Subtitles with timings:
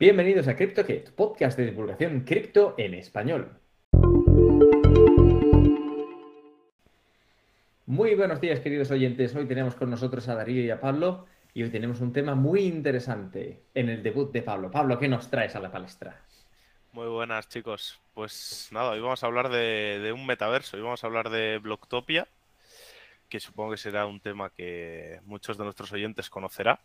[0.00, 3.58] Bienvenidos a CryptoKit, podcast de divulgación cripto en español.
[7.84, 9.34] Muy buenos días, queridos oyentes.
[9.34, 12.60] Hoy tenemos con nosotros a Darío y a Pablo y hoy tenemos un tema muy
[12.60, 14.70] interesante en el debut de Pablo.
[14.70, 16.22] Pablo, ¿qué nos traes a la palestra?
[16.92, 18.00] Muy buenas, chicos.
[18.14, 22.28] Pues nada, hoy vamos a hablar de, un metaverso, hoy vamos a hablar de Blocktopia,
[23.28, 26.78] que supongo que será un tema que muchos de nuestros oyentes conocerá.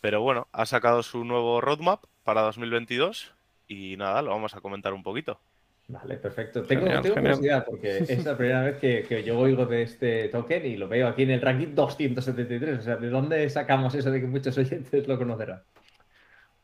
[0.00, 3.32] Pero bueno, ha sacado su nuevo roadmap para 2022
[3.68, 5.40] y nada, lo vamos a comentar un poquito.
[5.88, 6.62] Vale, perfecto.
[6.62, 10.88] Tengo, curiosidad porque es la primera vez que, yo oigo de este token y lo
[10.88, 12.78] veo aquí en el ranking 273.
[12.78, 15.62] O sea, ¿de dónde sacamos eso de que muchos oyentes lo conocerán?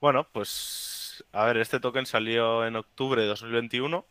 [0.01, 4.07] Bueno, pues a ver, este token salió en octubre de 2021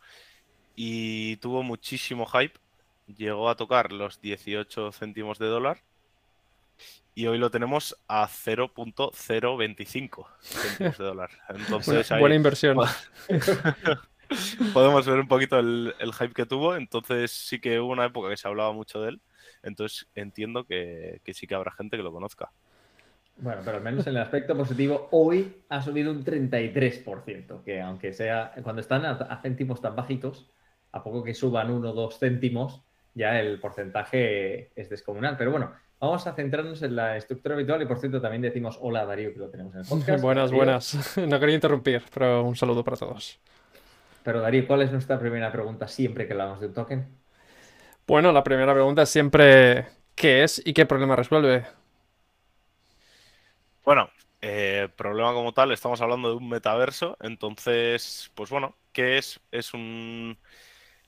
[0.76, 2.60] y tuvo muchísimo hype.
[3.08, 5.80] Llegó a tocar los 18 céntimos de dólar
[7.18, 11.32] y hoy lo tenemos a 0.025 céntimos de dólar.
[11.50, 12.78] Entonces, buena, inversión.
[14.74, 16.76] Podemos ver un poquito el, hype que tuvo.
[16.76, 19.22] Entonces sí que hubo una época que se hablaba mucho de él.
[19.64, 22.52] Entonces entiendo que, sí que habrá gente que lo conozca.
[23.38, 28.14] Bueno, pero al menos en el aspecto positivo, hoy ha subido un 33%, que aunque
[28.14, 30.52] sea cuando están a, céntimos tan bajitos,
[30.92, 32.84] a poco que suban uno o dos céntimos,
[33.16, 35.36] ya el porcentaje es descomunal.
[35.36, 39.02] Pero bueno, Vamos a centrarnos en la estructura habitual y por cierto también decimos hola
[39.02, 40.22] a Darío que lo tenemos en el podcast.
[40.22, 41.18] buenas, buenas.
[41.28, 43.40] No quería interrumpir, pero un saludo para todos.
[44.24, 47.08] Pero Darío, ¿cuál es nuestra primera pregunta siempre que hablamos de un token?
[48.06, 51.66] Bueno, la primera pregunta es siempre ¿qué es y qué problema resuelve?
[53.84, 54.10] Bueno,
[54.42, 59.40] eh, problema como tal, estamos hablando de un metaverso, entonces, pues bueno, ¿qué es?
[59.52, 60.38] Es un...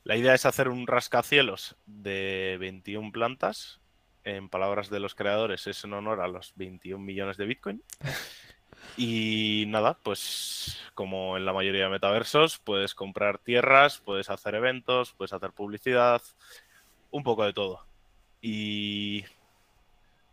[0.03, 3.79] La idea es hacer un rascacielos de 21 plantas
[4.23, 7.83] en palabras de los creadores, es en honor a los 21 millones de Bitcoin.
[8.97, 15.13] Y nada, pues como en la mayoría de metaversos, puedes comprar tierras, puedes hacer eventos,
[15.13, 16.21] puedes hacer publicidad,
[17.11, 17.85] un poco de todo.
[18.41, 19.23] Y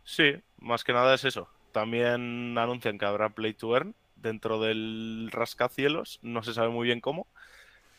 [0.03, 1.49] sí, más que nada es eso.
[1.71, 7.01] También anuncian que habrá Play to Earn dentro del rascacielos, no se sabe muy bien
[7.01, 7.27] cómo,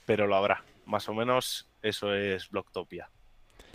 [0.04, 0.64] pero lo habrá.
[0.84, 3.08] Más o menos eso es Blocktopia.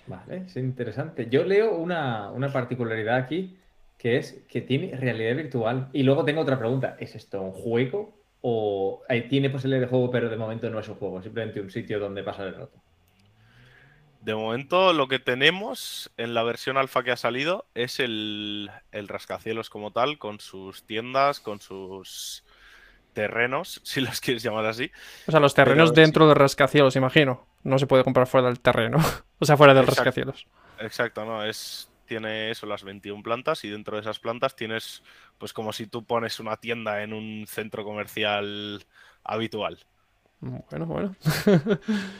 [0.07, 1.27] Vale, es interesante.
[1.29, 3.57] Yo leo una, particularidad aquí
[3.97, 5.89] que es que tiene realidad virtual.
[5.93, 6.97] Y luego tengo otra pregunta.
[6.99, 10.95] ¿Es esto un juego o tiene posibilidad de juego pero de momento no es un
[10.95, 11.21] juego?
[11.21, 12.81] Simplemente un sitio donde pasar el rato.
[14.19, 19.07] De momento lo que tenemos en la versión alfa que ha salido es el, el
[19.09, 22.43] rascacielos como tal, con sus tiendas, con sus
[23.13, 24.91] terrenos, si los quieres llamar así.
[25.27, 27.47] O sea, los terrenos dentro de rascacielos, imagino.
[27.63, 28.97] No se puede comprar fuera del terreno.
[29.39, 30.47] o sea, fuera del rascacielos.
[30.79, 31.43] Exacto, no.
[31.43, 35.03] Es, tiene eso, las 21 plantas, y dentro de esas plantas tienes,
[35.37, 38.85] pues como si tú pones una tienda en un centro comercial
[39.23, 39.85] habitual.
[40.69, 41.15] Bueno, bueno.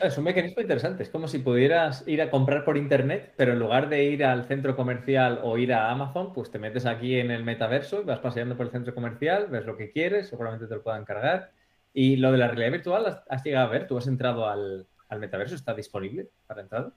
[0.02, 1.02] es un mecanismo interesante.
[1.02, 4.46] Es como si pudieras ir a comprar por internet, pero en lugar de ir al
[4.46, 8.20] centro comercial o ir a Amazon, pues te metes aquí en el metaverso y vas
[8.20, 11.52] paseando por el centro comercial, ves lo que quieres, seguramente te lo puedan cargar.
[11.92, 13.86] Y lo de la realidad virtual, ¿has llegado a ver?
[13.86, 14.86] ¿Tú has entrado al,
[15.18, 15.54] metaverso?
[15.54, 16.92] ¿Está disponible para entrar?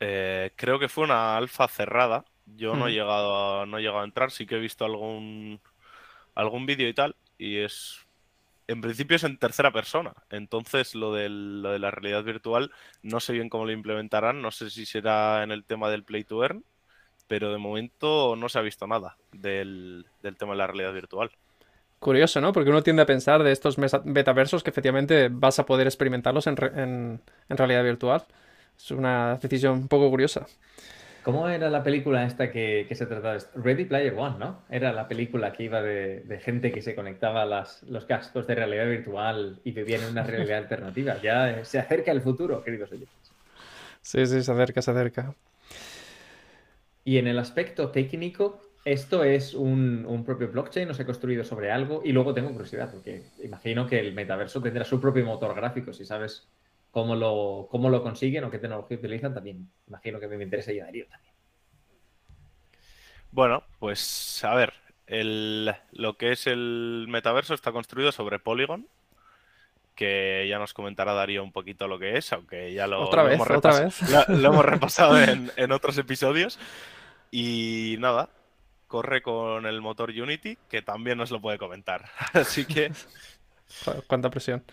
[0.00, 2.24] Eh, creo que fue una alfa cerrada.
[2.44, 5.60] Yo no, he llegado a, no he llegado a entrar, sí que he visto algún,
[6.34, 7.16] algún vídeo y tal.
[7.38, 8.05] Y es
[8.68, 10.14] en principio es en tercera persona.
[10.30, 12.72] Entonces, lo, de la realidad virtual,
[13.02, 14.42] no sé bien cómo lo implementarán.
[14.42, 16.64] No sé si será en el tema del Play to Earn,
[17.28, 20.06] pero de momento no se ha visto nada del,
[20.38, 21.30] tema de la realidad virtual.
[21.98, 22.52] Curioso, ¿no?
[22.52, 26.56] Porque uno tiende a pensar de estos metaversos que efectivamente vas a poder experimentarlos en,
[27.48, 28.24] en realidad virtual.
[28.76, 30.46] Es una decisión un poco curiosa.
[31.26, 33.36] ¿Cómo era la película esta que, se trataba?
[33.56, 34.62] Ready Player One, ¿no?
[34.70, 38.86] Era la película que iba de, gente que se conectaba a los cascos de realidad
[38.86, 41.20] virtual y vivía en una realidad alternativa.
[41.20, 43.32] Ya se acerca el futuro, queridos oyentes.
[44.02, 45.34] Sí, sí, se acerca, se acerca.
[47.02, 51.42] Y en el aspecto técnico, esto es un, un, propio blockchain, no se ha construido
[51.42, 52.02] sobre algo.
[52.04, 56.04] Y luego tengo curiosidad, porque imagino que el metaverso tendrá su propio motor gráfico, si
[56.04, 56.46] sabes
[56.96, 60.78] cómo lo, cómo lo consiguen o qué tecnología utilizan, también imagino que me interesa y
[60.78, 61.34] Darío también.
[63.30, 64.72] Bueno, pues a ver,
[65.06, 68.88] lo que es el metaverso está construido sobre Polygon,
[69.94, 73.46] que ya nos comentará Darío un poquito lo que es, aunque ya lo, hemos,
[74.64, 76.58] repasado en, otros episodios.
[77.30, 78.30] Y nada,
[78.86, 82.06] corre con el motor Unity, que también nos lo puede comentar.
[82.32, 82.90] Así que...
[84.06, 84.64] Cuánta presión.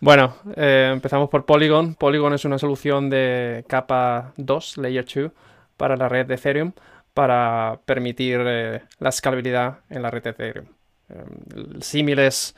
[0.00, 1.94] Bueno, eh, empezamos por Polygon.
[1.94, 5.32] Polygon es una solución de capa 2, Layer 2,
[5.76, 6.72] para la red de Ethereum,
[7.12, 10.66] para permitir eh, la escalabilidad en la red de Ethereum.
[11.54, 12.54] el símil es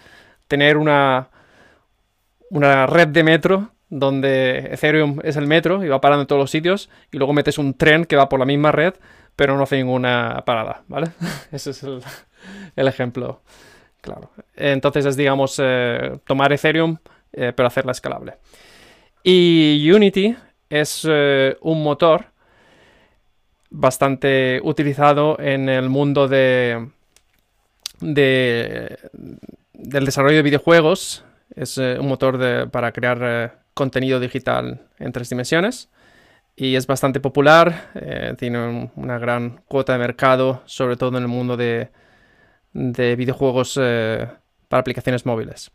[0.47, 1.29] tener una,
[2.51, 6.51] una red de metro donde Ethereum es el metro y va parando en todos los
[6.51, 8.95] sitios, y luego metes un tren que va por la misma red,
[9.37, 11.09] pero no hace ninguna parada, ¿vale?
[11.53, 13.43] Ese es el, ejemplo,
[14.03, 14.31] claro.
[14.55, 16.99] Entonces es, digamos, eh, tomar Ethereum,
[17.33, 18.35] eh, pero hacerla escalable.
[19.23, 20.37] Y Unity
[20.69, 22.27] es eh, un motor
[23.71, 26.89] bastante utilizado en el mundo de,
[28.01, 28.99] de
[29.73, 31.25] del desarrollo de videojuegos.
[31.55, 35.91] Es un motor para crear contenido digital en tres dimensiones
[36.57, 37.91] y es bastante popular,
[38.39, 41.91] tiene una gran cuota de mercado, sobre todo en el mundo de,
[42.73, 44.27] videojuegos eh,
[44.69, 45.71] para aplicaciones móviles.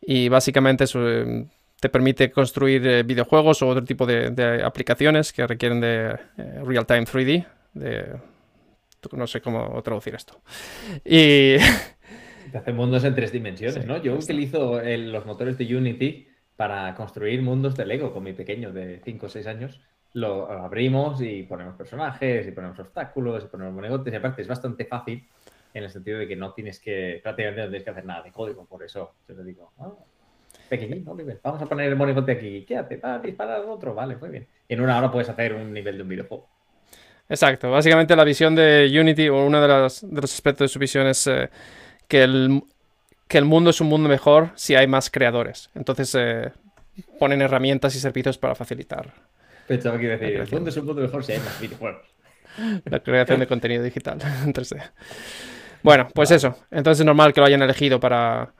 [0.00, 1.46] Y básicamente eh,
[1.80, 6.18] te permite construir videojuegos o otro tipo de, aplicaciones que requieren de
[6.64, 8.16] real-time 3D, de,
[9.12, 10.40] no sé cómo traducir esto.
[11.04, 11.56] Y...
[12.50, 13.96] Te hace mundos en tres dimensiones, ¿no?
[14.02, 19.00] Yo utilizo los motores de Unity para construir mundos de Lego con mi pequeño de
[19.04, 19.80] 5 o 6 años.
[20.12, 24.12] Lo abrimos y ponemos personajes y ponemos obstáculos y ponemos monigotes.
[24.12, 25.26] Y aparte es bastante fácil
[25.74, 28.32] en el sentido de que no tienes que, prácticamente no tienes que hacer nada de
[28.32, 28.64] código.
[28.66, 29.92] Por eso yo te digo, ah,
[30.68, 32.64] pequeñito, vamos a poner el monigote aquí.
[32.66, 32.98] ¿Qué hace?
[32.98, 33.94] Para disparar al otro.
[33.94, 34.46] Vale, muy bien.
[34.68, 36.48] Y en una hora puedes hacer un nivel de un videojuego.
[37.28, 37.70] Exacto.
[37.70, 41.48] Básicamente la visión de Unity, o uno de, los aspectos de su visión es eh,
[42.08, 42.62] que el,
[43.28, 45.70] que el mundo es un mundo mejor si hay más creadores.
[45.74, 46.52] Entonces eh,
[47.18, 49.12] ponen herramientas y servicios para facilitar.
[49.66, 52.06] Pensaba que iba a decir, el mundo es un mundo mejor si hay más videojuegos.
[52.84, 54.82] La creación de contenido digital en 3D.
[55.82, 56.56] Bueno, pues eso.
[56.70, 58.52] Entonces es normal que lo hayan elegido para,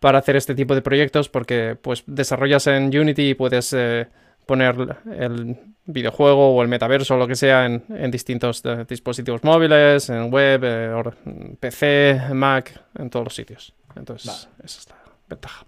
[0.00, 4.06] para hacer este tipo de proyectos porque pues desarrollas en Unity y puedes eh,
[4.46, 10.08] poner el videojuego o el metaverso o lo que sea en, distintos eh, dispositivos móviles,
[10.10, 13.74] en web, eh, PC, Mac, en todos los sitios.
[13.94, 14.96] Entonces, esa es la
[15.28, 15.66] ventaja.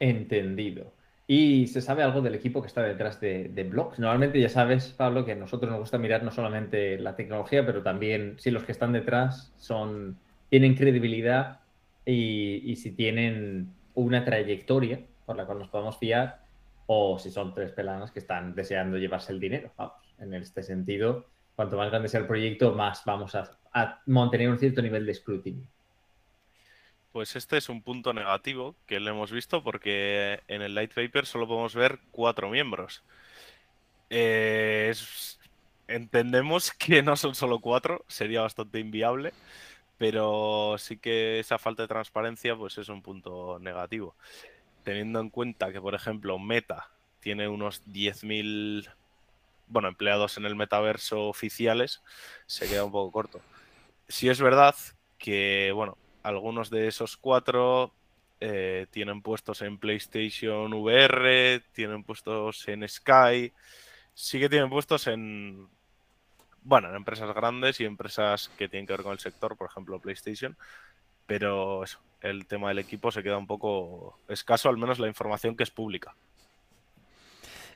[0.00, 0.92] Entendido.
[1.34, 3.98] ¿Y se sabe algo del equipo que está detrás de, de Blogs?
[3.98, 7.82] Normalmente ya sabes, Pablo, que a nosotros nos gusta mirar no solamente la tecnología, pero
[7.82, 10.18] también si los que están detrás son
[10.50, 11.60] tienen credibilidad
[12.04, 16.44] y, si tienen una trayectoria por la cual nos podemos fiar
[16.84, 19.72] o si son tres pelanas que están deseando llevarse el dinero.
[20.18, 21.24] En este sentido,
[21.56, 23.58] cuanto más grande sea el proyecto, más vamos a,
[24.04, 25.66] mantener un cierto nivel de escrutinio.
[27.12, 31.26] Pues este es un punto negativo que lo hemos visto porque en el Light Paper
[31.26, 33.02] solo podemos ver cuatro miembros.
[34.10, 34.94] Eh,
[35.88, 39.32] entendemos que no son solo cuatro, sería bastante inviable,
[39.98, 44.14] pero sí que esa falta de transparencia pues es un punto negativo
[44.82, 46.88] teniendo en cuenta que, por ejemplo, Meta
[47.20, 48.88] tiene unos 10.000
[49.68, 52.02] bueno, empleados en el metaverso oficiales,
[52.46, 53.40] se queda un poco corto.
[54.08, 54.74] Si es verdad
[55.18, 57.92] que, bueno, algunos de esos cuatro
[58.40, 63.52] eh, tienen puestos en PlayStation VR, tienen puestos en Sky,
[64.14, 65.68] sí que tienen puestos en,
[66.62, 70.00] bueno, en empresas grandes y empresas que tienen que ver con el sector, por ejemplo
[70.00, 70.56] PlayStation,
[71.26, 71.84] pero
[72.20, 75.70] el tema del equipo se queda un poco escaso, al menos la información que es
[75.70, 76.14] pública.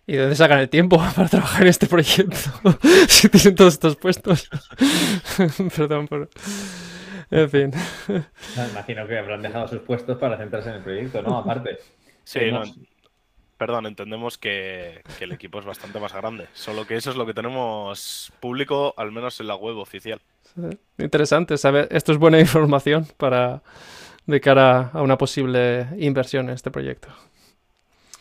[0.06, 2.38] ¿Y de dónde sacan el tiempo para trabajar en este proyecto?
[3.08, 4.48] si tienen todos estos puestos.
[5.76, 6.30] Perdón por...
[7.30, 7.72] En fin.
[8.70, 11.38] imagino que habrán dejado sus puestos para centrarse en el proyecto, ¿no?
[11.38, 11.78] Aparte.
[12.24, 12.40] Sí,
[13.56, 16.46] perdón, entendemos que, que, el equipo es bastante más grande.
[16.52, 20.20] Solo que eso es lo que tenemos público, al menos en la web oficial.
[20.98, 21.88] Interesante, saber.
[21.90, 23.62] Esto es buena información para
[24.26, 27.08] de cara a una posible inversión en este proyecto.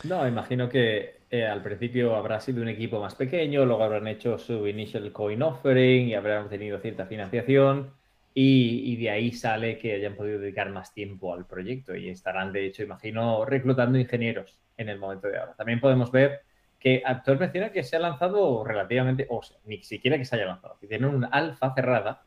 [0.04, 4.38] No, imagino que eh, al principio habrá sido un equipo más pequeño, luego habrán hecho
[4.38, 7.90] su initial coin offering y habrán tenido cierta financiación
[8.38, 12.66] y, de ahí sale que hayan podido dedicar más tiempo al proyecto y estarán, de
[12.66, 15.54] hecho, imagino, reclutando ingenieros en el momento de ahora.
[15.54, 16.42] También podemos ver
[16.78, 20.44] que Actor menciona que se ha lanzado relativamente, o sea, ni siquiera que se haya
[20.44, 22.24] lanzado, tienen una alfa cerrada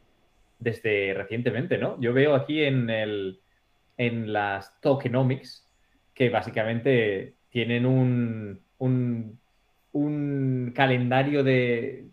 [0.57, 2.01] desde recientemente, ¿no?
[2.01, 3.39] Yo veo aquí en el,
[3.95, 5.69] en las tokenomics,
[6.15, 12.07] que básicamente tienen un, un, calendario de,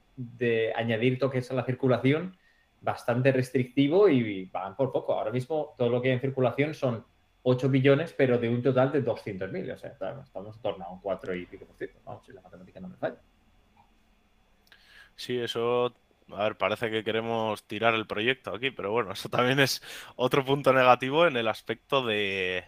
[0.76, 2.36] añadir tokens a la circulación
[2.80, 5.14] bastante restrictivo y van por poco.
[5.14, 7.04] Ahora mismo todo lo que hay en circulación son
[7.42, 9.74] 8 billones, pero de un total de 200.000.
[9.74, 11.98] O sea, estamos en torno a un 4 y pico por ciento.
[12.04, 13.18] Vamos, si la matemática no me falla.
[15.16, 15.94] Sí, eso
[16.32, 19.82] a ver, parece que queremos tirar el proyecto aquí, pero bueno, eso también es
[20.16, 22.64] otro punto negativo en el aspecto de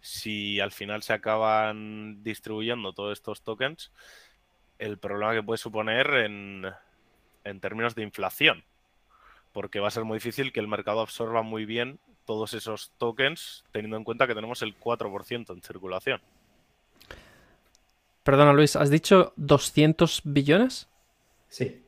[0.00, 3.92] si al final se acaban distribuyendo todos estos tokens,
[4.78, 6.66] el problema que puede suponer en,
[7.44, 8.64] en términos de inflación,
[9.52, 13.64] porque va a ser muy difícil que el mercado absorba muy bien todos esos tokens,
[13.72, 16.20] teniendo en cuenta que tenemos el 4% en circulación.
[18.22, 20.88] Perdona, Luis, ¿has dicho 200 billones?
[21.48, 21.82] Sí.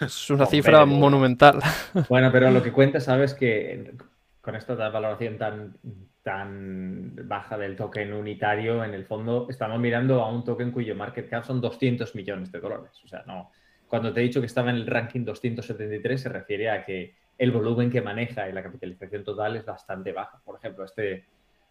[0.00, 1.60] Es una cifra monumental.
[2.08, 3.94] Bueno, pero lo que cuenta, sabes que
[4.40, 5.76] con esta valoración tan,
[6.22, 11.28] tan baja del token unitario, en el fondo estamos mirando a un token cuyo market
[11.28, 12.90] cap son 200 millones de dólares.
[13.04, 13.50] O sea, no.
[13.88, 17.50] Cuando te he dicho que estaba en el ranking 273, se refiere a que el
[17.50, 20.40] volumen que maneja y la capitalización total es bastante baja.
[20.44, 21.24] Por ejemplo, este,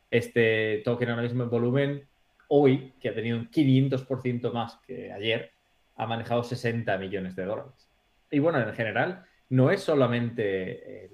[0.10, 2.04] este token ahora mismo en volumen,
[2.48, 5.52] hoy, que ha tenido un 500% más que ayer,
[5.96, 7.88] ha manejado 60 millones de dólares.
[8.32, 11.10] Y bueno, en general, no es solamente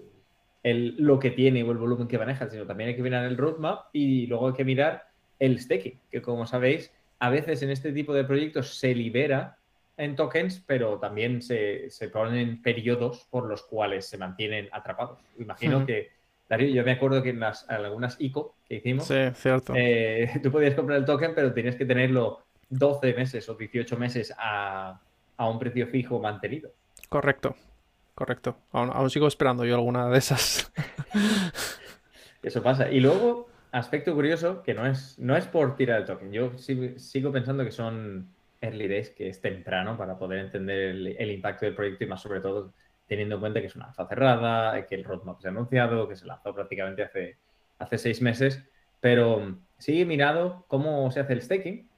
[0.63, 3.37] el, lo que tiene o el volumen que maneja, sino también hay que mirar el
[3.37, 5.07] roadmap y luego hay que mirar
[5.39, 9.57] el staking, que como sabéis, a veces en este tipo de proyectos se libera
[9.97, 15.19] en tokens, pero también se, se ponen periodos por los cuales se mantienen atrapados.
[15.39, 16.11] Imagino que,
[16.49, 19.73] Darío, yo me acuerdo que en, las, algunas ICO que hicimos, sí, cierto.
[19.75, 24.33] Eh, tú podías comprar el token, pero tenías que tenerlo 12 meses o 18 meses
[24.37, 24.99] a,
[25.37, 26.71] a un precio fijo mantenido.
[27.09, 27.55] Correcto,
[28.15, 28.57] correcto.
[28.71, 30.71] Aún, sigo esperando yo alguna de esas.
[32.41, 32.89] Eso pasa.
[32.89, 36.31] Y luego, aspecto curioso, que no es, no es por tirar el token.
[36.31, 38.27] Yo sigo, pensando que son
[38.63, 42.39] early days, que es temprano para poder entender el, impacto del proyecto y más sobre
[42.39, 42.73] todo
[43.07, 46.15] teniendo en cuenta que es una alfa cerrada, que el roadmap se ha anunciado, que
[46.15, 47.37] se lanzó prácticamente hace,
[47.77, 48.63] hace seis meses.
[49.01, 51.89] Pero sí he mirado cómo se hace el staking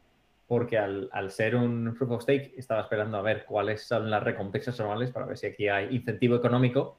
[0.48, 4.79] porque al, ser un proof of stake estaba esperando a ver cuáles son las recompensas
[4.79, 6.98] anuales para ver si aquí hay incentivo económico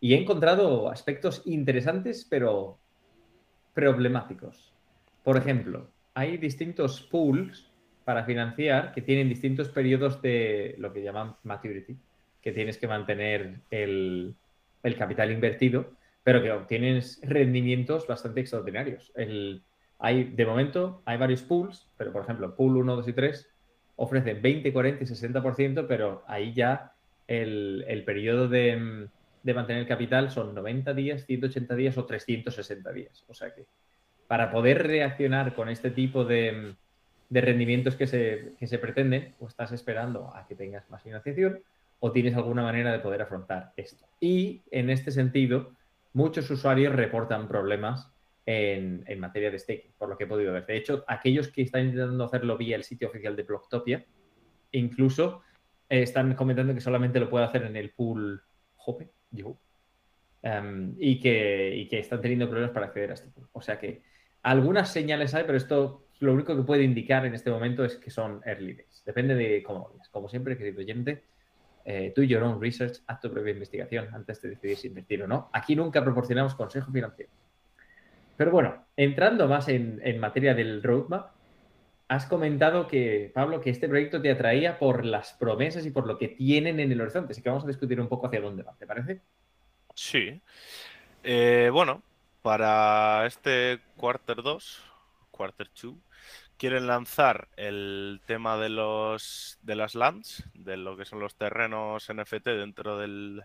[0.00, 2.78] y he encontrado aspectos interesantes pero
[3.74, 4.72] problemáticos.
[5.22, 7.69] Por ejemplo, hay distintos pools
[8.04, 11.96] para financiar que tienen distintos periodos de lo que llaman maturity,
[12.42, 14.34] que tienes que mantener el,
[14.82, 15.92] el capital invertido,
[16.22, 19.12] pero que obtienes rendimientos bastante extraordinarios.
[19.14, 19.62] El,
[19.98, 23.50] hay, de momento, hay varios pools, pero por ejemplo, pool 1, 2 y 3
[23.96, 26.94] ofrecen 20, 40 y 60%, pero ahí ya
[27.26, 29.08] el, periodo de,
[29.44, 33.24] mantener el capital son 90 días, 180 días o 360 días.
[33.28, 33.66] O sea que
[34.26, 36.24] para poder reaccionar con este tipo
[37.30, 41.62] de, rendimientos que se, que se pretenden, o estás esperando a que tengas más financiación
[42.00, 44.06] o tienes alguna manera de poder afrontar esto.
[44.20, 45.72] Y en este sentido,
[46.12, 48.10] muchos usuarios reportan problemas
[48.46, 50.66] en, materia de staking, por lo que he podido ver.
[50.66, 54.04] De hecho, aquellos que están intentando hacerlo vía el sitio oficial de Blocktopia,
[54.72, 55.42] incluso
[55.88, 58.42] eh, están comentando que solamente lo puede hacer en el pool
[58.76, 59.10] Hope,
[60.42, 63.48] em, y, que, que están teniendo problemas para acceder a este pool.
[63.52, 64.02] O sea que
[64.42, 68.10] algunas señales hay, pero esto lo único que puede indicar en este momento es que
[68.10, 69.02] son early days.
[69.04, 71.24] Depende de cómo lo Como siempre, querido oyente,
[71.84, 75.26] eh, do your own research, haz tu propia investigación antes de decidir si invertir o
[75.26, 75.48] no.
[75.52, 77.30] Aquí nunca proporcionamos consejo financiero.
[78.36, 81.32] Pero bueno, entrando más en, materia del roadmap,
[82.08, 86.18] has comentado que, Pablo, que este proyecto te atraía por las promesas y por lo
[86.18, 87.32] que tienen en el horizonte.
[87.32, 89.20] Así que vamos a discutir un poco hacia dónde va, ¿te parece?
[89.94, 90.40] Sí.
[91.22, 92.02] Eh, bueno,
[92.42, 94.82] para este Quarter 2,
[95.30, 95.94] Quarter 2,
[96.60, 102.08] quieren lanzar el tema de los de las lands, de lo que son los terrenos
[102.12, 103.42] NFT dentro del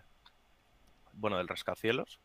[1.14, 2.20] bueno, del rascacielos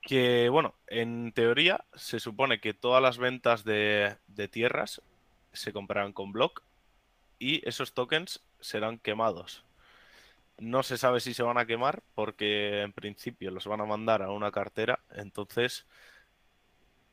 [0.00, 4.16] que, bueno, en teoría se supone que todas las ventas de,
[4.50, 5.02] tierras
[5.52, 6.62] se comprarán con block
[7.38, 9.64] y esos tokens serán quemados.
[10.58, 14.22] No se sabe si se van a quemar porque en principio los van a mandar
[14.22, 15.86] a una cartera, entonces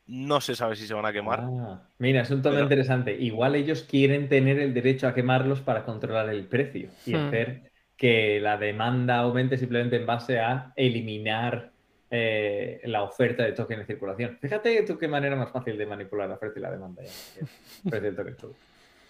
[0.08, 1.42] no se sabe si se van a quemar.
[1.44, 3.14] Ah, mira, es un tema interesante.
[3.14, 7.28] Igual ellos quieren tener el derecho a quemarlos para controlar el precio y hmm.
[7.28, 11.72] hacer que la demanda aumente simplemente en base a eliminar
[12.10, 14.38] eh, la oferta de token en circulación.
[14.40, 17.04] Fíjate tú qué manera más fácil de manipular la oferta y la demanda.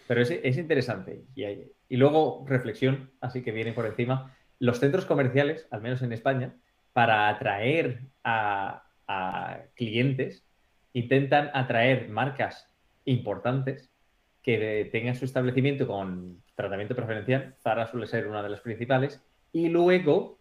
[0.07, 1.25] Pero es, interesante.
[1.35, 4.33] Y, luego, reflexión, así que viene por encima.
[4.57, 6.55] Los centros comerciales, al menos en España,
[6.93, 8.83] para atraer a,
[9.75, 10.46] clientes,
[10.97, 12.67] intentan atraer marcas
[13.05, 13.91] importantes
[14.41, 17.55] que tengan su establecimiento con tratamiento preferencial.
[17.61, 19.21] Zara suele ser una de las principales.
[19.51, 20.39] Y luego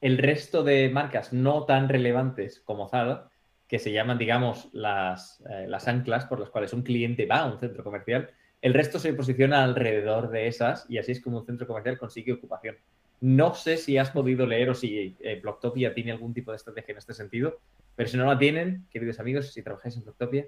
[0.00, 3.28] el resto de marcas no tan relevantes como Zara,
[3.66, 7.46] que se llaman, digamos, las, eh, las anclas por las cuales un cliente va a
[7.46, 8.30] un centro comercial,
[8.62, 12.32] el resto se posiciona alrededor de esas y así es como un centro comercial consigue
[12.32, 12.76] ocupación.
[13.20, 16.92] No sé si has podido leer o si eh, Blocktopia tiene algún tipo de estrategia
[16.92, 17.60] en este sentido,
[17.94, 20.46] pero si no la tienen, queridos amigos, si trabajáis en Blocktopia,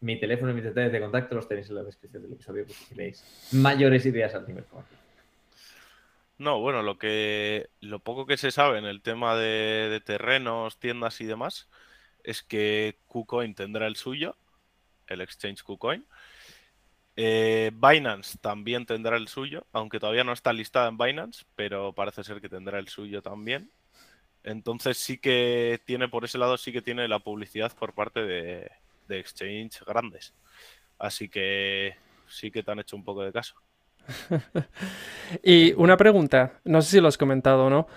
[0.00, 2.84] mi teléfono y mis detalles de contacto los tenéis en la descripción del episodio si
[2.86, 5.00] queréis mayores ideas al nivel comercial.
[6.38, 11.20] No, bueno, lo que lo poco que se sabe en el tema de, terrenos, tiendas
[11.20, 11.68] y demás,
[12.24, 14.36] es que KuCoin tendrá el suyo,
[15.06, 16.04] el exchange KuCoin.
[17.16, 22.22] Eh, Binance también tendrá el suyo, aunque todavía no está listada en Binance, pero parece
[22.22, 23.70] ser que tendrá el suyo también.
[24.44, 28.70] Entonces sí que tiene, por ese lado, sí que tiene la publicidad por parte de,
[29.08, 30.34] de exchange grandes.
[30.98, 31.96] Así que
[32.28, 33.54] sí que te han hecho un poco de caso.
[35.42, 37.88] y una pregunta, no sé si lo has comentado o no,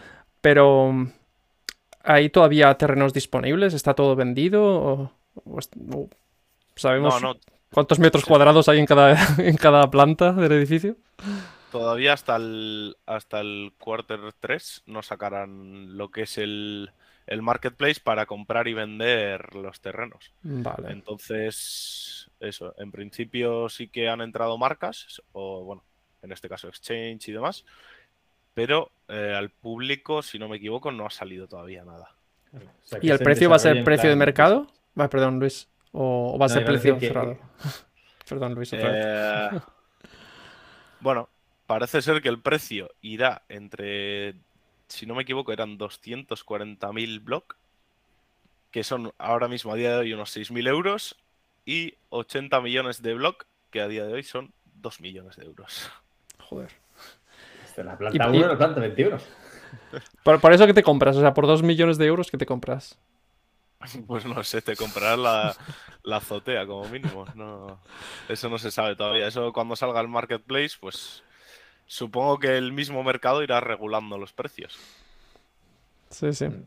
[0.41, 0.93] pero
[2.03, 3.73] ¿hay todavía terrenos disponibles?
[3.73, 5.11] ¿Está todo vendido?
[6.75, 7.21] ¿Sabemos
[7.71, 10.97] cuántos metros cuadrados hay en cada, en cada planta del edificio?
[11.71, 16.91] Todavía hasta el, hasta el quarter 3 no sacarán lo que es el,
[17.27, 20.33] el marketplace para comprar y vender los terrenos.
[20.41, 20.91] Vale.
[20.91, 25.83] Entonces, eso, en principio sí que han entrado marcas, o bueno,
[26.23, 27.65] en este caso exchange y demás,
[28.55, 32.15] pero eh, al público, si no me equivoco, no ha salido todavía nada.
[33.01, 34.67] ¿Y el precio va a ser precio de mercado?
[34.99, 35.68] Va, perdón, Luis.
[35.91, 37.38] ¿O, va a ser precio cerrado?
[38.29, 38.72] perdón, Luis.
[38.74, 39.50] Eh,
[41.00, 41.29] bueno,
[41.65, 44.36] parece ser que el precio irá entre
[44.89, 47.55] si no me equivoco, eran 240.000 block,
[48.72, 51.15] que son ahora mismo a día de hoy unos 6.000 euros,
[51.65, 55.91] y 80 millones de block, que a día de hoy son 2 millones de euros.
[56.39, 56.72] Joder.
[57.77, 59.24] la planta 1 la planta 20 euros.
[60.24, 62.98] Por, eso que te compras, o sea, por 2 millones de euros, ¿qué te compras?
[64.07, 65.55] Pues no sé, te comprarás la,
[66.03, 67.25] la azotea como mínimo.
[67.36, 67.79] No,
[68.27, 69.27] eso no se sabe todavía.
[69.27, 71.24] Eso cuando salga al marketplace, pues
[71.86, 74.77] supongo que el mismo mercado irá regulando los precios.
[76.09, 76.48] Sí, sí.
[76.48, 76.65] Mm.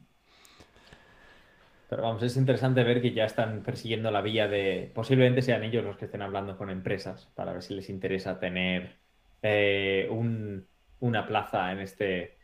[1.88, 4.90] Pero vamos, es interesante ver que ya están persiguiendo la vía de.
[4.95, 8.97] Posiblemente sean ellos los que estén hablando con empresas para ver si les interesa tener
[9.42, 10.09] eh,
[11.00, 12.38] una plaza en este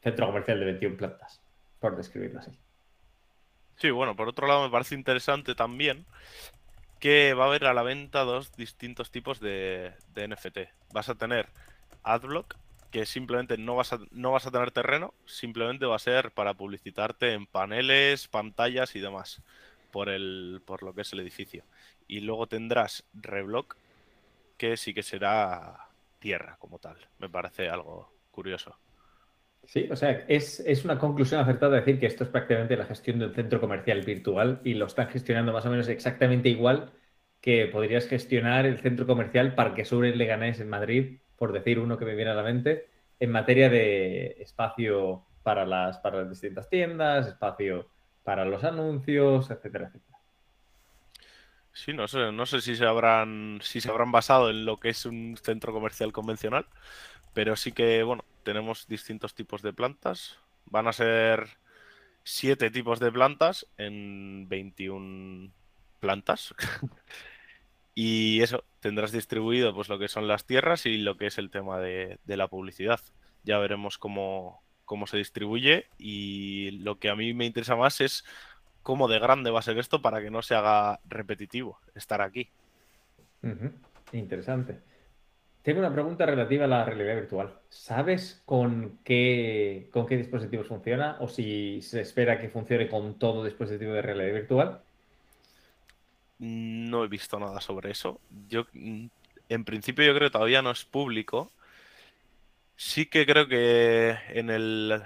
[0.00, 1.42] centro comercial de 21 plantas,
[1.78, 2.52] por describirlo así.
[3.80, 6.04] Sí, bueno, por otro lado me parece interesante también
[6.98, 10.58] que va a haber a la venta dos distintos tipos de, de NFT.
[10.92, 11.48] Vas a tener
[12.02, 12.56] Adblock,
[12.90, 16.52] que simplemente no vas, a, no vas a tener terreno, simplemente va a ser para
[16.52, 19.40] publicitarte en paneles, pantallas y demás
[19.90, 21.64] por, el, por lo que es el edificio.
[22.06, 23.78] Y luego tendrás Reblock,
[24.58, 25.88] que sí que será
[26.18, 26.98] tierra como tal.
[27.18, 28.76] Me parece algo curioso.
[29.70, 33.20] Sí, o sea, es, es, una conclusión acertada decir que esto es prácticamente la gestión
[33.20, 36.90] de un centro comercial virtual y lo están gestionando más o menos exactamente igual
[37.40, 41.96] que podrías gestionar el centro comercial Parque Sur en Leganés en Madrid por decir uno
[41.98, 46.68] que me viene a la mente, en materia de espacio para las, para las distintas
[46.68, 47.88] tiendas, espacio
[48.24, 50.18] para los anuncios, etcétera, etcétera.
[51.72, 54.88] Sí, no sé, no sé si se habrán, si se habrán basado en lo que
[54.88, 56.66] es un centro comercial convencional,
[57.32, 60.38] pero sí que, bueno, tenemos distintos tipos de plantas.
[60.66, 61.58] Van a ser
[62.22, 65.52] siete tipos de plantas en 21
[66.00, 66.54] plantas.
[67.94, 71.50] Y eso, tendrás distribuido pues lo que son las tierras y lo que es el
[71.50, 73.00] tema de, la publicidad.
[73.42, 78.24] Ya veremos cómo, cómo se distribuye y lo que a mí me interesa más es
[78.82, 82.48] cómo de grande va a ser esto para que no se haga repetitivo estar aquí.
[84.12, 84.80] Interesante.
[85.62, 87.58] Tengo una pregunta relativa a la realidad virtual.
[87.68, 93.44] ¿Sabes con qué, con qué dispositivos funciona o si se espera que funcione con todo
[93.44, 94.82] dispositivo de realidad virtual?
[96.38, 98.18] No he visto nada sobre eso.
[98.48, 99.06] Yo, mm,
[99.50, 101.50] en principio, yo creo que todavía no es público.
[102.76, 105.02] Sí que creo que en el,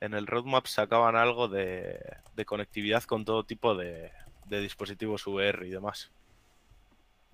[0.00, 1.98] en el roadmap sacaban algo de,
[2.46, 4.10] conectividad con todo tipo de,
[4.48, 6.10] dispositivos VR y demás.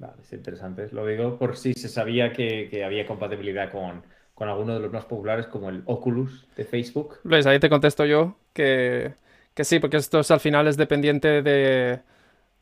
[0.00, 0.88] Vale, es interesante.
[0.90, 4.02] Lo digo por si se sabía que, había compatibilidad con,
[4.34, 7.20] con alguno de los más populares, como el Oculus de Facebook.
[7.22, 9.14] Luis, ahí te contesto yo que,
[9.54, 12.00] que sí, porque esto es, al final es dependiente de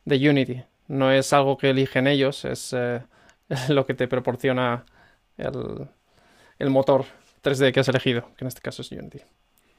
[0.09, 0.63] de Unity.
[0.89, 3.01] No es algo que eligen ellos, es eh,
[3.69, 4.85] lo que te proporciona
[5.37, 7.05] el, motor
[7.45, 9.21] 3D que has elegido, que en este caso es Unity.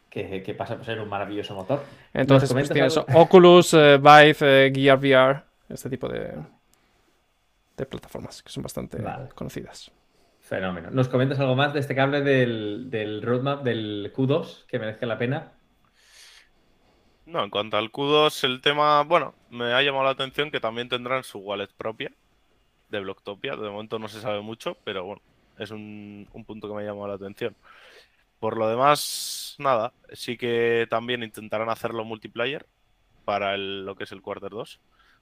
[0.09, 1.83] Que, pasa por ser un maravilloso motor.
[2.13, 6.33] Entonces pues, tienes Oculus, eh, Vive, eh, Gear VR, este tipo de,
[7.79, 9.03] de plataformas que son bastante
[9.35, 9.91] conocidas.
[10.39, 10.89] Fenómeno.
[10.91, 15.17] ¿Nos comentas algo más de este cable del, del roadmap del Q2 que merezca la
[15.17, 15.53] pena?
[17.25, 20.89] No, en cuanto al Q2, el tema, bueno, me ha llamado la atención que también
[20.89, 22.11] tendrán su wallet propia
[22.89, 23.55] de Blocktopia.
[23.55, 25.21] De momento no se sabe mucho, pero bueno,
[25.59, 27.55] es un, punto que me ha llamado la atención.
[28.39, 32.65] Por lo demás, nada, sí que también intentarán hacerlo multiplayer
[33.25, 34.79] para lo que es el Quarter 2,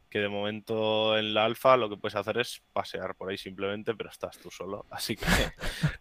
[0.10, 3.94] que de momento en la alfa lo que puedes hacer es pasear por ahí simplemente,
[3.96, 4.86] pero estás tú solo.
[4.92, 5.26] Así que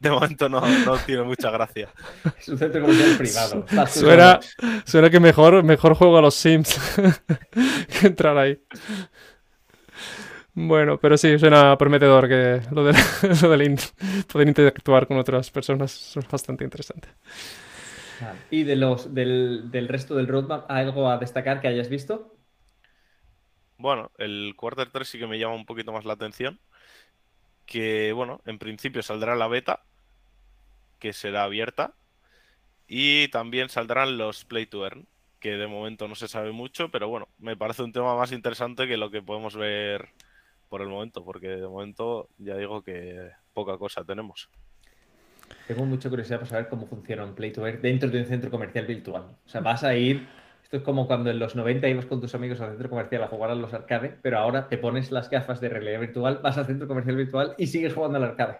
[0.00, 0.62] de momento no,
[1.04, 1.88] tiene mucha gracia.
[2.38, 3.66] Es un centro comercial privado.
[3.88, 4.40] Suena,
[4.84, 6.78] suena, que mejor, mejor juego a los Sims
[8.00, 8.60] que entrar ahí.
[10.54, 12.92] Bueno, pero sí, suena prometedor que lo, de,
[13.22, 13.78] del
[14.32, 17.08] poder interactuar con otras personas es bastante interesante.
[18.50, 22.35] ¿Y de los, del, del resto del roadmap, algo a destacar que hayas visto?
[23.78, 26.58] Bueno, el Quarter 3 sí que me llama un poquito más la atención.
[27.66, 29.82] Que, bueno, en principio saldrá la beta,
[30.98, 31.94] que será abierta.
[32.88, 35.06] Y también saldrán los Play to Earn,
[35.40, 38.86] que de momento no se sabe mucho, pero bueno, me parece un tema más interesante
[38.86, 40.10] que lo que podemos ver
[40.68, 44.48] por el momento, porque de momento ya digo que poca cosa tenemos.
[45.66, 48.50] Tengo mucha curiosidad por saber cómo funciona un Play to Earn dentro de un centro
[48.50, 49.36] comercial virtual.
[49.44, 50.26] O sea, vas a ir
[50.66, 53.28] esto es como cuando en los 90 ibas con tus amigos al centro comercial a
[53.28, 56.66] jugar a los arcade, pero ahora te pones las gafas de realidad virtual, vas al
[56.66, 58.58] centro comercial virtual y sigues jugando al arcade.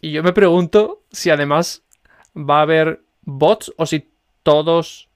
[0.00, 1.82] Y yo me pregunto si además
[2.36, 4.08] va a haber bots o si
[4.44, 5.08] todos,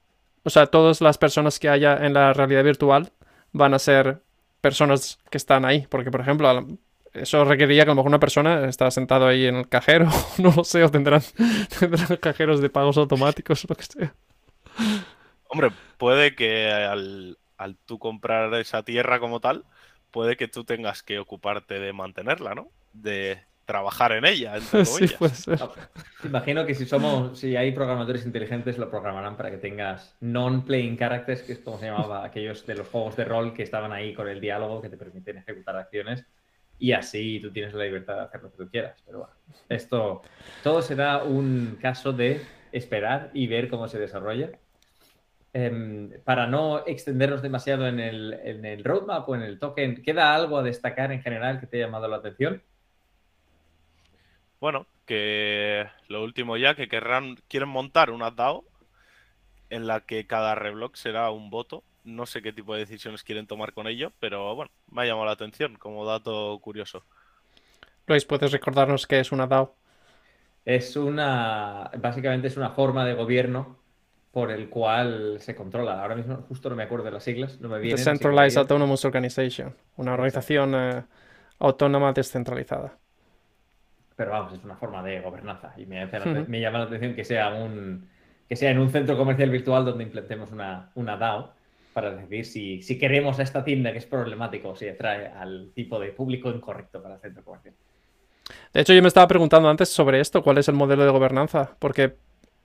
[0.43, 3.13] o sea, todas las personas que haya en la realidad virtual
[3.53, 4.21] van a ser
[4.59, 5.87] personas que están ahí.
[5.89, 6.67] Porque, por ejemplo,
[7.13, 10.09] eso requeriría que a lo mejor una persona está sentado ahí en el cajero,
[10.39, 11.21] no lo sé, o tendrán,
[11.79, 14.13] tendrán cajeros de pagos automáticos o lo que sea.
[15.49, 17.37] Hombre, puede que al,
[17.85, 19.65] tú comprar esa tierra como tal,
[20.11, 22.69] puede que tú tengas que ocuparte de mantenerla, ¿no?
[22.93, 24.59] De trabajar en ella.
[24.85, 25.05] sí,
[26.23, 31.41] Imagino que si somos, si hay programadores inteligentes, lo programarán para que tengas non-playing characters,
[31.41, 34.27] que es como se llamaba aquellos de los juegos de rol que estaban ahí con
[34.27, 36.25] el diálogo que te permiten ejecutar acciones.
[36.77, 39.01] Y así tú tienes la libertad de hacer lo que tú quieras.
[39.03, 39.33] Pero bueno,
[39.67, 40.21] esto
[40.63, 44.51] todo será un caso de esperar y ver cómo se desarrolla.
[45.51, 50.63] Em, para no extendernos demasiado en el, roadmap o en el token, ¿queda algo a
[50.63, 52.61] destacar en general que te haya llamado la atención?
[54.59, 58.63] Bueno, que lo último ya, que querrán, quieren montar una DAO
[59.71, 61.83] en la que cada reblock será un voto.
[62.03, 65.25] No sé qué tipo de decisiones quieren tomar con ello, pero bueno, me ha llamado
[65.25, 67.03] la atención como dato curioso.
[68.05, 69.75] Luis, ¿puedes recordarnos qué es una DAO?
[70.65, 73.79] Es una, básicamente es una forma de gobierno
[74.31, 76.01] por el cual se controla.
[76.01, 77.97] Ahora mismo justo no me acuerdo de las siglas, no me vienen.
[77.97, 81.03] Decentralized Autonomous Organization, una organización eh,
[81.59, 82.97] autónoma descentralizada.
[84.15, 88.07] Pero vamos, es una forma de gobernanza y me, llama la atención que sea un
[88.47, 91.53] que sea en un centro comercial virtual donde implementemos una, una DAO
[91.93, 95.71] para decidir si, si queremos a esta tienda que es problemático o si atrae al
[95.75, 97.75] tipo de público incorrecto para el centro comercial.
[98.73, 101.75] De hecho, yo me estaba preguntando antes sobre esto, cuál es el modelo de gobernanza,
[101.77, 102.15] porque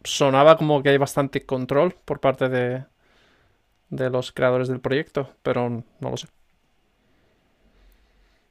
[0.05, 2.85] sonaba como que hay bastante control por parte de,
[3.91, 6.29] de los creadores del proyecto, pero no lo sé.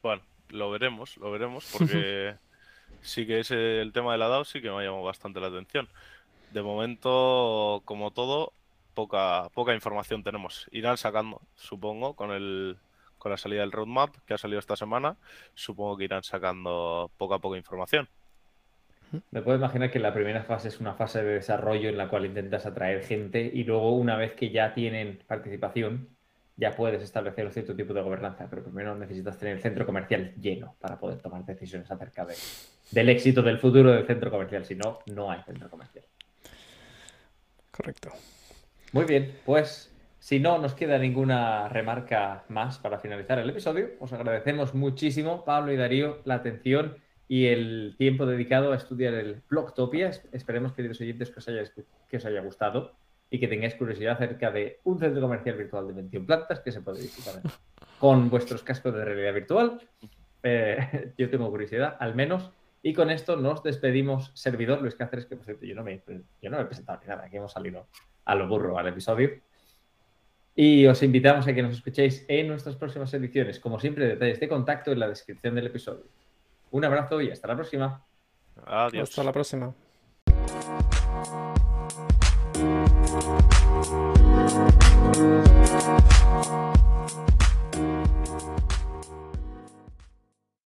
[0.02, 2.36] Bueno, lo veremos, lo veremos, porque
[3.02, 5.48] sí que ese, el tema de la DAO sí que me ha llamado bastante la
[5.48, 5.88] atención.
[6.52, 8.52] De momento, como todo,
[8.94, 10.66] poca, poca información tenemos.
[10.72, 12.78] Irán sacando, supongo, con el
[13.18, 15.16] con la salida del roadmap que ha salido esta semana,
[15.54, 18.06] supongo que irán sacando poco a poco información.
[19.30, 22.26] Me puedo imaginar que la primera fase es una fase de desarrollo en la cual
[22.26, 26.08] intentas atraer gente y luego una vez que ya tienen participación,
[26.56, 30.34] ya puedes establecer un cierto tipo de gobernanza, pero primero necesitas tener el centro comercial
[30.40, 32.34] lleno para poder tomar decisiones acerca de,
[32.92, 34.64] del éxito del futuro del centro comercial.
[34.64, 36.04] Si no, no hay centro comercial.
[37.70, 38.10] Correcto.
[38.92, 44.12] Muy bien, pues si no nos queda ninguna remarca más para finalizar el episodio, os
[44.12, 46.96] agradecemos muchísimo, Pablo y Darío, la atención
[47.28, 50.10] y el tiempo dedicado a estudiar el Blogtopia.
[50.32, 51.62] Esperemos, queridos oyentes, que os haya,
[52.08, 52.92] que os haya gustado
[53.30, 56.82] y que tengáis curiosidad acerca de un centro comercial virtual de 21 plantas que se
[56.82, 57.42] puede visitar
[57.98, 59.80] con vuestros cascos de realidad virtual.
[60.42, 62.52] Eh, yo tengo curiosidad, al menos.
[62.82, 66.02] Y con esto nos despedimos, servidor Luis Cáceres, que por cierto yo no me,
[66.42, 67.88] yo no me he presentado ni nada, aquí hemos salido
[68.26, 69.40] a lo burro al episodio.
[70.54, 73.58] Y os invitamos a que nos escuchéis en nuestras próximas ediciones.
[73.58, 76.04] Como siempre, detalles de contacto en la descripción del episodio.
[76.74, 78.04] Un abrazo y hasta la próxima.
[78.66, 79.08] Adiós.
[79.08, 79.72] Hasta la próxima.